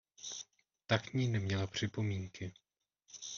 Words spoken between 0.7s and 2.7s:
Ta k ní neměla připomínky.